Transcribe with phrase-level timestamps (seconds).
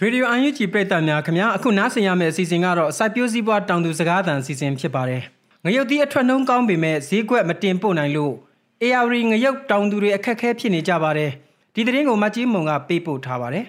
[0.00, 5.22] ရေဒီယိုအန်ယူဂျီပရိသတ်များခင်ဗျာအခုနားဆင်ရမယ့်အစီအစဉ်ကတော့စိုက်ပျိုးစည်းပွားတောင်သူစကားသံအစီအစဉ်ဖြစ်ပါတယ်။
[5.64, 8.34] ငရုတ်သီးအထွက်နှုံးကောင်းပေမဲ့ဈေးကွက်မတင်ပို့နိုင်လို့
[8.82, 11.30] AR ငရုတ်တောင်သူတွေအခက်အခဲဖြစ်နေကြပါတယ်။
[11.74, 13.64] ဒီသတင်းကိုမကြီးမုံကပေးပို့ထားပါတယ်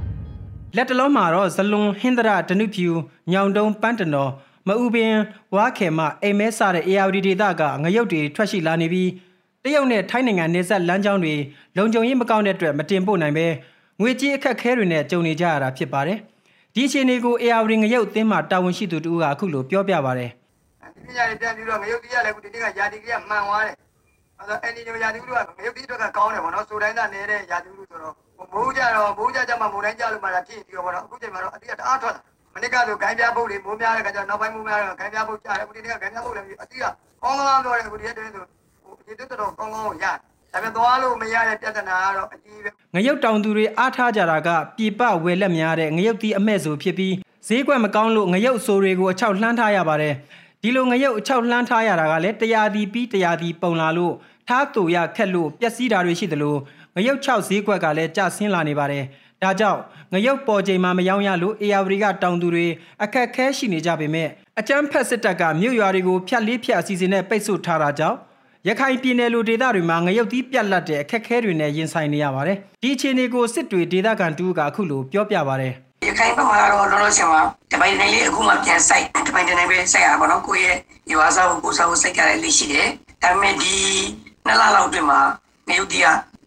[0.76, 2.88] ။လက်တလုံးမှာတော့ဇလွန်ဟင်းဒရဒနုဖြူ
[3.32, 4.30] ညောင်တုံးပန်းတနော်
[4.68, 5.14] မအူပင်
[5.54, 9.10] ဝါခေမအိမ်မဲစတဲ့ AR ဒေသကငရုတ်တွေထွက်ရှိလာနေပြီး
[9.64, 11.34] တရုတ်နဲ့ထိုင်းနိုင်ငံနယ်စပ်လမ်းကြောင်းတွေ
[11.76, 13.46] လုံခြုံရေးမကောင်းတဲ့အတွက်မတင်ပို့နိုင်ပဲ
[14.00, 16.18] ငွေကြေးအခက်ခဲတွေနဲ့ကြုံနေကြရတာဖြစ်ပါတယ်။
[16.74, 20.30] ဒီအခြေအနေကို AR ငရုတ်အသင်းမှတာဝန်ရှိသူတူကအခုလိုပြောပြပါတယ်
[20.94, 23.74] ဒီပညာတွေပြန်ပြီးတော့ငရုတ်တိရလည်းခုဒီနေ့ကယာတီကမှန်သွားတယ်။
[24.38, 25.30] အဲတော့အန်ဒီညိုယာတီကင
[25.66, 28.14] ရုတ်တိအတွက်ကကောင်းတယ်ဗောနော်။စူတိုင်းသားနေတဲ့ယာတီလို့ဆိုတော့
[28.52, 32.22] မိုးကြတော့မိုးကြကြမှာမိုးတိုင်းကြလို့မှလာဖြစ်ပြီးတော့ဗောနော်။အခုချိန်မှာတော့အတိကတအားထွက်လာ။
[32.54, 36.80] မနစ်ကဆိုဂိုင်းပြားပုတ်တွေမိုးများတဲ့ခါကျတော့နောက်ပိုင်းမိုးများတော့ဂိုင်းပြားပုတ်ကြတယ်။အခုဒီနေ့ကဂိုင်းပြားပုတ်လည်းအတိက
[37.22, 38.42] ကောင်းကောင်းတော့တယ်အခုဒီနေ့တည်းဆို
[38.84, 40.16] ဟိုဒီတက်တော့ကောင်းကောင်းကိုရတယ်။
[40.54, 47.14] ဒါပေမဲ့သွားလို့မရတဲ့ပြဿနာကတော့အကြီးပဲ။ငရုတ်တောင်သူတွေအားထားကြတာကပြပဝယ်လက်များတဲ့ငရုတ်တီးအမဲ့ဆိုဖြစ်ပြီး
[47.46, 50.14] ဈေးကွက်မကောင်းလို့ငရုတ်ဆိုတွေကိုအချောက်လှမ်းထားရပါတယ်။
[50.62, 54.14] ဒီလိုငရုတ်အချောက်လှမ်းထားရတာကလည်းတရားဒီပြီးတရားဒီပုံလာလို့
[54.48, 56.56] ထားတူရခက်လို့ပျက်စီးတာတွေရှိသလို
[56.96, 59.04] ငရုတ်6ဈေးကွက်ကလည်းကျဆင်းလာနေပါတယ်။
[59.42, 59.80] ဒါကြောင့်
[60.12, 62.66] ငရုတ်ပေါ်ချိန်မှာမယောင်းရလို့ AR ကတောင်သူတွေ
[63.02, 64.28] အခက်ခဲရှိနေကြပေမဲ့
[64.60, 68.18] အကြမ်းဖက်စစ်တပ်ကမြို့ရွာတွေကိုဖျက်လေးဖျက်အစီအစဉ်နဲ့ပိတ်ဆို့ထားတာကြောင့်
[68.68, 75.72] ရခိုင်ပြည်နယ်လိုဒေသတွေမှာငရုတ်သီးပြတ်လတ်တဲ့အခက်ခဲတွေနဲ့ရင်ဆိုင်နေရပါတယ်။ဒီအခြေအနေကိုစစ်တွေဒေသခံတူကအခုလိုပြောပြပါတယ်
[76.06, 77.40] ရခိုင်ဘက်မှာတော့လောလောဆယ်မှာ
[77.72, 80.78] တပိုင်တိုင်းလေးအခုမှပြန်ဆိုင်တပိုင်တိုင်းပဲဆိုင်ရပါတော့ကိုယ့်ရဲ့
[81.12, 82.88] ရွာစားကိုကိုစားကိုစိတ်ကြတဲ့လေးရှိတယ်
[83.22, 83.74] ဒါပေမဲ့ဒီ
[84.46, 85.20] နှစ်လလောက်အတွင်းမှာ
[85.68, 86.06] ငရုတ်တီးက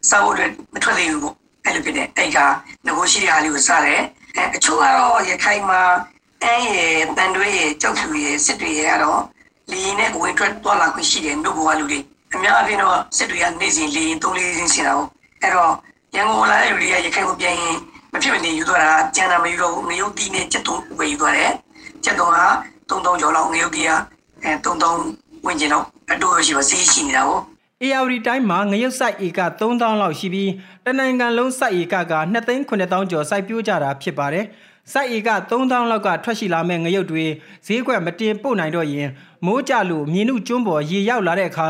[0.10, 2.38] စားဖို့အတွက်မထွက်သေးဘူးပေါ့အဲ့လိုဖြစ်တဲ့အဲ့က
[2.86, 4.02] ငကိုရှိတဲ့အားလေးကိုစားတယ်
[4.36, 5.82] အဲအချို့ကတော့ရခိုင်မှာ
[6.44, 9.22] အဲရဲ့တန်တွေးရဲ့ကြောက်ဖြူရဲ့စစ်တွေရဲ့ကတော့
[9.72, 12.00] လီနဲ့ဝင်ထွက်သွားလာခွင့်ရှိတယ်နှုတ်ဘောကလူတွေ
[12.34, 15.10] အများအပြားတော့စစ်တွေကနေစဉ်လီသုံးလေးစင်းစင်တာဟုတ်
[15.42, 15.72] အဲ့တော့
[16.16, 17.76] ရန်ကုန်လာတဲ့လူတွေကရခိုင်ကိုပြန်ရင်
[18.14, 21.52] မဖြစ်မနေယူသွားတာကျန်တာမယူတော့ဘူးငရုတ်တီးနဲ့ချက်တုံးဝယ်ယူသွားတယ်
[22.04, 22.40] ချက်တုံးက
[22.90, 23.92] 3000ကျော်လောက်ငရုတ်တီးက
[24.44, 27.40] အဲ3000ဝန်းကျင်လောက်အတူရှိပါစေးရှိနေတာကို။
[27.84, 30.52] AR တိုင်းမှာငရုတ်စိုက်ဧက3000လောက်ရှိပြီး
[30.86, 32.16] တနိုင်ငံလုံးစိုက်ဧကက
[32.62, 34.46] 2,9000ကျော်စိုက်ပျိုးကြတာဖြစ်ပါတယ်။
[34.94, 37.26] စိုက်ဧက3000လောက်ကထွက်ရှိလာမဲ့ငရုတ်တွေ
[37.68, 39.08] ဈေးကွက်မတင်ပို့နိုင်တော့ရင်
[39.46, 41.68] မိုးကြလို့မြင်းနုကျွန်းပေါ်ရေရောက်လာတဲ့အခါ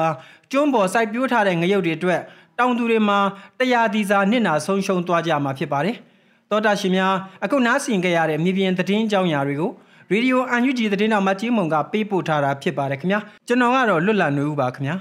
[0.51, 2.22] ကျွန်းပေါ်စိုက်ပျိုးထားတဲ့ငရုတ်တွေအတွက်
[2.59, 3.19] တောင်သူတွေမှာ
[3.59, 5.95] တရားဒီစာနစ်နာဆုံးရှုံးသွားကြမှာဖြစ်ပါတယ်။
[6.50, 7.13] သောတာရှင်များ
[7.44, 9.72] အခုနားဆင်ကြရတဲ့မြေပြင်သတင်းကြောင်းရာတွေကို
[10.11, 14.97] ရေဒီယိုအန်ယူဂျီသတင်းတော်မကြီးမုံကပေးပို့ထားတာဖြစ်ပါတယ်ခင်ဗျာကျွန်တော်ကတော့လွတ်လပ်နေဦးပါခင်ဗျာ